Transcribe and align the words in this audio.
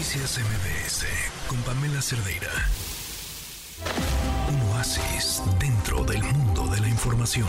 Noticias 0.00 0.38
MBS 0.38 1.04
con 1.46 1.58
Pamela 1.58 2.00
Cerdeira. 2.00 2.48
Un 4.48 4.72
oasis 4.72 5.42
dentro 5.58 6.02
del 6.04 6.22
mundo 6.22 6.66
de 6.68 6.80
la 6.80 6.88
información. 6.88 7.46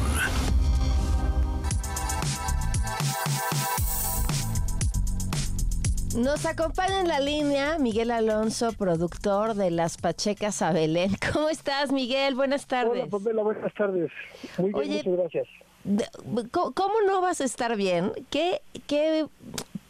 Nos 6.17 6.45
acompaña 6.45 6.99
en 6.99 7.07
la 7.07 7.21
línea 7.21 7.77
Miguel 7.79 8.11
Alonso, 8.11 8.73
productor 8.73 9.53
de 9.53 9.71
Las 9.71 9.95
Pachecas 9.95 10.61
a 10.61 10.73
Belén. 10.73 11.15
¿Cómo 11.33 11.47
estás, 11.47 11.93
Miguel? 11.93 12.35
Buenas 12.35 12.67
tardes. 12.67 13.03
Hola, 13.03 13.07
Pamela, 13.09 13.43
buenas 13.43 13.73
tardes. 13.75 14.11
Muy 14.57 14.73
bien, 14.73 14.75
Oye, 14.75 15.03
muchas 15.05 15.19
gracias. 15.19 15.47
De- 15.85 16.49
¿Cómo 16.51 16.73
cómo 16.73 16.95
no 17.07 17.21
vas 17.21 17.39
a 17.39 17.45
estar 17.45 17.77
bien? 17.77 18.11
¿Qué, 18.29 18.61
qué 18.87 19.25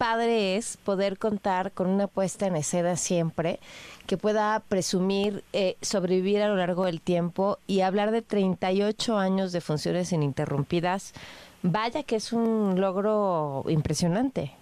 padre 0.01 0.55
es 0.55 0.77
poder 0.77 1.19
contar 1.19 1.73
con 1.73 1.87
una 1.87 2.07
puesta 2.07 2.47
en 2.47 2.55
escena 2.55 2.95
siempre 2.95 3.59
que 4.07 4.17
pueda 4.17 4.59
presumir 4.67 5.43
eh, 5.53 5.75
sobrevivir 5.81 6.41
a 6.41 6.47
lo 6.47 6.55
largo 6.55 6.85
del 6.85 7.01
tiempo 7.01 7.59
y 7.67 7.81
hablar 7.81 8.09
de 8.09 8.23
38 8.23 9.19
años 9.19 9.51
de 9.51 9.61
funciones 9.61 10.11
ininterrumpidas. 10.11 11.13
Vaya 11.61 12.01
que 12.01 12.15
es 12.15 12.33
un 12.33 12.81
logro 12.81 13.63
impresionante. 13.67 14.53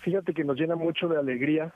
Fíjate 0.00 0.34
que 0.34 0.44
nos 0.44 0.58
llena 0.58 0.76
mucho 0.76 1.08
de 1.08 1.16
alegría, 1.16 1.72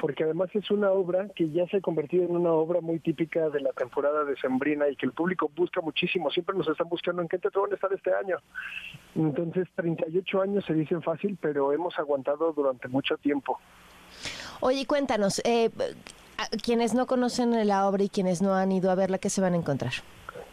porque 0.00 0.24
además 0.24 0.50
es 0.54 0.70
una 0.70 0.90
obra 0.90 1.28
que 1.34 1.50
ya 1.50 1.66
se 1.68 1.78
ha 1.78 1.80
convertido 1.80 2.24
en 2.24 2.36
una 2.36 2.52
obra 2.52 2.80
muy 2.80 3.00
típica 3.00 3.48
de 3.48 3.60
la 3.60 3.72
temporada 3.72 4.24
de 4.24 4.36
Sembrina 4.36 4.88
y 4.88 4.96
que 4.96 5.06
el 5.06 5.12
público 5.12 5.50
busca 5.54 5.80
muchísimo. 5.80 6.30
Siempre 6.30 6.56
nos 6.56 6.68
están 6.68 6.88
buscando 6.88 7.22
en 7.22 7.28
qué 7.28 7.38
teatro 7.38 7.62
van 7.62 7.72
a 7.72 7.74
estar 7.74 7.92
este 7.92 8.12
año. 8.14 8.36
Entonces, 9.14 9.68
38 9.74 10.40
años 10.40 10.64
se 10.66 10.74
dicen 10.74 11.02
fácil, 11.02 11.38
pero 11.40 11.72
hemos 11.72 11.98
aguantado 11.98 12.52
durante 12.52 12.88
mucho 12.88 13.16
tiempo. 13.16 13.58
Oye, 14.60 14.86
cuéntanos, 14.86 15.40
eh, 15.44 15.70
quienes 16.62 16.94
no 16.94 17.06
conocen 17.06 17.66
la 17.66 17.88
obra 17.88 18.04
y 18.04 18.08
quienes 18.08 18.42
no 18.42 18.54
han 18.54 18.72
ido 18.72 18.90
a 18.90 18.94
verla, 18.94 19.18
¿qué 19.18 19.30
se 19.30 19.40
van 19.40 19.54
a 19.54 19.56
encontrar? 19.56 19.92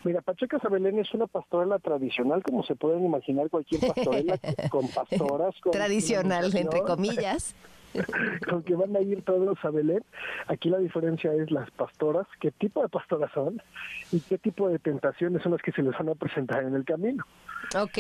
Mira, 0.04 0.22
Pacheca 0.22 0.60
Sabelén 0.60 1.00
es 1.00 1.14
una 1.14 1.28
pastorela 1.28 1.80
tradicional, 1.80 2.44
como 2.44 2.64
se 2.64 2.76
pueden 2.76 3.06
imaginar 3.06 3.50
cualquier 3.50 3.82
pastorela, 3.88 4.38
con 4.70 4.88
pastoras. 4.90 5.56
Con 5.62 5.72
Tradicional, 5.72 6.56
entre 6.56 6.82
comillas. 6.82 7.56
con 8.50 8.64
que 8.64 8.76
van 8.76 8.96
a 8.96 9.02
ir 9.02 9.22
todos 9.24 9.58
a 9.64 9.70
Belén. 9.70 10.04
Aquí 10.48 10.70
la 10.70 10.80
diferencia 10.80 11.34
es 11.34 11.52
las 11.52 11.70
pastoras, 11.72 12.28
qué 12.40 12.52
tipo 12.52 12.82
de 12.82 12.90
pastoras 12.90 13.32
son 13.34 13.62
y 14.12 14.20
qué 14.22 14.38
tipo 14.38 14.70
de 14.70 14.80
tentaciones 14.80 15.42
son 15.42 15.54
las 15.54 15.62
que 15.62 15.72
se 15.72 15.82
les 15.82 15.94
van 15.98 16.10
a 16.10 16.16
presentar 16.16 16.64
en 16.64 16.76
el 16.76 16.86
camino. 16.86 17.24
Ok. 17.76 17.98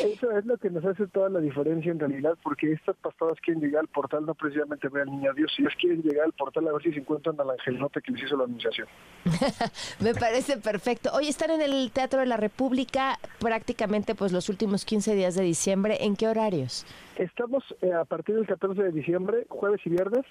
Eso 0.00 0.30
es 0.30 0.44
lo 0.44 0.56
que 0.58 0.70
nos 0.70 0.84
hace 0.84 1.06
toda 1.06 1.28
la 1.28 1.40
diferencia 1.40 1.90
en 1.90 1.98
realidad, 1.98 2.36
porque 2.42 2.72
estas 2.72 2.96
pastoras 2.96 3.38
quieren 3.40 3.62
llegar 3.62 3.80
al 3.80 3.88
portal 3.88 4.26
no 4.26 4.34
precisamente 4.34 4.88
ver 4.88 5.02
al 5.02 5.10
niño 5.10 5.32
Dios, 5.34 5.52
ellos 5.58 5.72
quieren 5.80 6.02
llegar 6.02 6.26
al 6.26 6.32
portal 6.32 6.68
a 6.68 6.72
ver 6.72 6.82
si 6.82 6.92
se 6.92 7.00
encuentran 7.00 7.40
al 7.40 7.50
angelote 7.50 8.00
que 8.00 8.12
les 8.12 8.24
hizo 8.24 8.36
la 8.36 8.44
anunciación. 8.44 8.86
Me 10.00 10.14
parece 10.14 10.58
perfecto. 10.58 11.10
Hoy 11.14 11.28
están 11.28 11.50
en 11.50 11.62
el 11.62 11.90
Teatro 11.90 12.20
de 12.20 12.26
la 12.26 12.36
República 12.36 13.18
prácticamente 13.38 14.14
pues 14.14 14.32
los 14.32 14.48
últimos 14.48 14.84
15 14.84 15.14
días 15.14 15.34
de 15.34 15.42
diciembre. 15.42 15.98
¿En 16.00 16.16
qué 16.16 16.28
horarios? 16.28 16.86
Estamos 17.16 17.64
eh, 17.82 17.92
a 17.92 18.04
partir 18.04 18.36
del 18.36 18.46
14 18.46 18.82
de 18.82 18.92
diciembre, 18.92 19.46
jueves 19.48 19.80
y 19.84 19.90
viernes, 19.90 20.24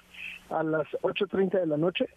a 0.49 0.63
las 0.63 0.87
8.30 1.01 1.59
de 1.59 1.67
la 1.67 1.77
noche 1.77 2.07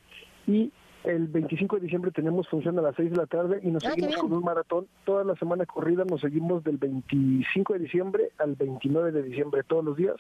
y 0.47 0.73
el 1.05 1.29
25 1.29 1.77
de 1.77 1.83
diciembre 1.83 2.11
tenemos 2.11 2.47
función 2.49 2.79
a 2.79 2.83
las 2.83 2.95
6 2.97 3.11
de 3.13 3.17
la 3.17 3.27
tarde 3.27 3.61
y 3.63 3.71
nos 3.71 3.85
Ah, 3.85 3.91
seguimos 3.93 4.17
con 4.17 4.33
un 4.33 4.45
maratón 4.45 4.87
toda 5.05 5.25
la 5.25 5.35
semana 5.37 5.65
corrida, 5.67 6.05
nos 6.05 6.21
seguimos 6.21 6.63
del 6.63 6.77
25 6.77 7.73
de 7.73 7.79
diciembre 7.79 8.31
al 8.39 8.55
29 8.55 9.11
de 9.13 9.23
diciembre 9.23 9.63
todos 9.63 9.85
los 9.85 9.97
días, 9.97 10.17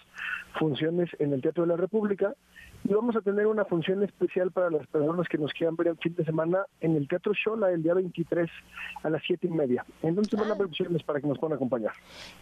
funciones 0.59 1.11
en 1.19 1.33
el 1.33 1.43
Teatro 1.43 1.65
de 1.65 1.69
la 1.69 1.77
República 1.77 2.35
y 2.85 2.95
vamos 2.95 3.15
a 3.17 3.21
tener 3.21 3.47
una 3.47 3.65
función 3.67 4.03
especial 4.03 4.51
para 4.53 4.71
las 4.71 4.87
personas 4.87 5.29
que 5.29 5.37
nos 5.37 5.53
quieran 5.53 5.77
ver 5.77 5.89
el 5.89 5.97
fin 5.99 6.15
de 6.15 6.25
semana 6.25 6.65
en 6.81 6.97
el 6.97 7.07
Teatro 7.09 7.33
Shola 7.35 7.71
el 7.71 7.83
día 7.83 7.93
23 7.95 8.49
a 9.03 9.11
las 9.11 9.23
7 9.27 9.47
y 9.47 9.51
media. 9.51 9.85
Entonces 10.03 10.33
van 10.39 10.49
a 10.49 10.53
Ah. 10.53 10.55
haber 10.55 10.67
opciones 10.69 11.03
para 11.03 11.21
que 11.21 11.27
nos 11.27 11.39
puedan 11.39 11.57
acompañar. 11.57 11.93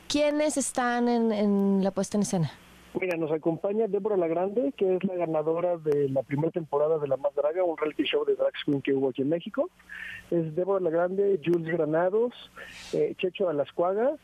¿Quiénes 0.08 0.56
están 0.56 1.08
en, 1.08 1.32
en 1.32 1.82
la 1.82 1.90
puesta 1.90 2.16
en 2.16 2.22
escena? 2.22 2.50
Mira, 3.00 3.16
nos 3.16 3.30
acompaña 3.30 3.86
Débora 3.86 4.16
La 4.16 4.26
Grande, 4.26 4.72
que 4.76 4.96
es 4.96 5.04
la 5.04 5.14
ganadora 5.14 5.76
de 5.76 6.08
la 6.08 6.22
primera 6.22 6.50
temporada 6.50 6.98
de 6.98 7.06
La 7.06 7.16
Más 7.16 7.32
Draga, 7.34 7.62
un 7.62 7.76
reality 7.76 8.02
show 8.02 8.24
de 8.24 8.34
drag 8.34 8.52
queen 8.64 8.82
que 8.82 8.92
hubo 8.92 9.10
aquí 9.10 9.22
en 9.22 9.28
México. 9.28 9.70
Es 10.32 10.54
Débora 10.56 10.80
La 10.80 10.90
Grande, 10.90 11.40
Jules 11.44 11.72
Granados, 11.72 12.32
eh, 12.92 13.14
Checho 13.18 13.48
Alascuaga, 13.48 14.16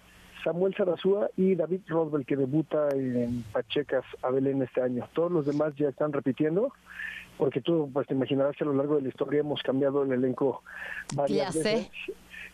Samuel 0.45 0.75
Sarazúa 0.77 1.31
y 1.37 1.55
David 1.55 1.81
Rodbell, 1.89 2.27
que 2.27 2.37
debuta 2.37 2.89
en 2.91 3.43
Pachecas 3.53 4.05
a 4.23 4.31
Belén 4.31 4.63
este 4.63 4.83
año. 4.83 5.09
Todos 5.15 5.33
los 5.33 5.47
demás 5.47 5.75
ya 5.77 5.89
están 5.89 6.13
repitiendo, 6.13 6.73
porque 7.39 7.61
tú 7.63 7.91
pues 7.93 8.07
te 8.07 8.15
imaginarás 8.15 8.55
que 8.57 8.65
a 8.65 8.67
lo 8.67 8.75
largo 8.75 8.97
de 8.97 9.03
la 9.03 9.09
historia 9.09 9.41
hemos 9.41 9.63
cambiado 9.63 10.03
el 10.03 10.13
elenco 10.13 10.63
varias 11.15 11.55
Ya 11.55 11.63
sé. 11.63 11.75
veces. 11.77 11.91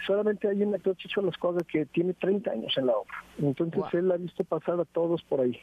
Solamente 0.06 0.48
hay 0.48 0.62
un 0.62 0.74
actor, 0.74 0.96
Checho 0.96 1.20
Alascuaga, 1.20 1.60
que 1.70 1.84
tiene 1.86 2.14
30 2.14 2.50
años 2.50 2.72
en 2.78 2.86
la 2.86 2.96
obra. 2.96 3.14
Entonces 3.38 3.82
él 3.92 4.10
ha 4.10 4.16
visto 4.16 4.44
pasar 4.44 4.80
a 4.80 4.84
todos 4.86 5.22
por 5.24 5.40
ahí. 5.40 5.60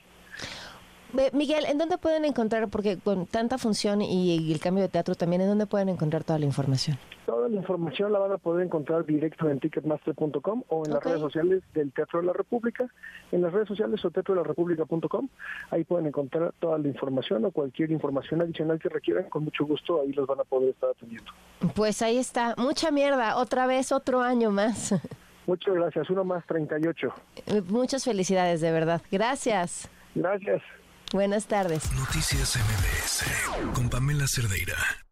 Miguel, 1.34 1.66
¿en 1.66 1.78
dónde 1.78 1.97
pueden 1.97 2.25
encontrar, 2.25 2.68
porque 2.68 2.97
con 2.97 3.25
tanta 3.25 3.57
función 3.57 4.01
y, 4.01 4.51
el 4.51 4.59
cambio 4.59 4.84
de 4.84 4.90
teatro 4.90 5.16
también, 5.16 5.41
¿en 5.41 5.47
dónde 5.47 5.66
pueden 5.66 5.90
encontrar 5.90 6.23
toda 6.23 6.40
la 6.40 6.45
información? 6.45 6.97
Toda 7.25 7.50
la 7.50 7.56
información 7.56 8.12
la 8.12 8.19
van 8.19 8.31
a 8.31 8.38
poder 8.38 8.66
encontrar 8.66 9.06
directo 9.06 9.50
en 9.50 9.59
ticketmaster.com 9.59 10.63
o 10.69 10.85
en 10.85 10.94
las 10.94 11.03
redes 11.03 11.19
sociales 11.19 11.62
del 11.73 11.91
Teatro 11.91 12.22
de 12.22 12.28
la 12.28 12.34
República, 12.34 12.88
en 13.31 13.41
las 13.41 13.51
redes 13.51 13.68
sociales 13.68 14.03
o 14.06 14.12
teatrodelarepública.com. 14.12 15.28
Ahí 15.72 15.84
pueden 15.84 16.07
encontrar 16.07 16.53
toda 16.59 16.78
la 16.78 16.88
información 16.88 17.44
o 17.45 17.51
cualquier 17.51 17.91
información 17.91 18.41
adicional 18.41 18.79
que 18.79 18.89
requieran. 18.89 19.29
Con 19.29 19.44
mucho 19.44 19.66
gusto 19.66 20.01
ahí 20.01 20.13
los 20.13 20.25
van 20.25 20.39
a 20.39 20.44
poder 20.44 20.69
estar 20.69 20.89
atendiendo. 20.91 21.31
Pues 21.75 22.01
ahí 22.01 22.18
está, 22.18 22.56
mucha 22.57 22.91
mierda, 22.91 23.38
otra 23.38 23.68
vez 23.68 23.91
otro 23.91 24.22
año 24.22 24.51
más. 24.51 24.94
Muchas 25.47 25.75
gracias. 25.75 26.09
Uno 26.09 26.25
más 26.25 26.45
38. 26.45 27.13
Eh, 27.47 27.62
Muchas 27.69 28.03
felicidades, 28.03 28.59
de 28.62 28.72
verdad. 28.72 29.01
Gracias. 29.09 29.89
Gracias. 30.13 30.62
Buenas 31.13 31.45
tardes. 31.47 31.91
Noticias 31.94 32.57
MBS 32.57 33.73
con 33.73 33.90
Pamela 33.90 34.28
Cerdeira. 34.28 35.06